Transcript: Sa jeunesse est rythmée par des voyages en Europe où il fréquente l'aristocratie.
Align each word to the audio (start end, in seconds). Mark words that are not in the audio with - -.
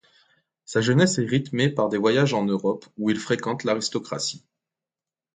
Sa 0.65 0.81
jeunesse 0.81 1.19
est 1.19 1.27
rythmée 1.27 1.69
par 1.69 1.87
des 1.87 1.99
voyages 1.99 2.33
en 2.33 2.43
Europe 2.43 2.87
où 2.97 3.11
il 3.11 3.19
fréquente 3.19 3.63
l'aristocratie. 3.65 4.43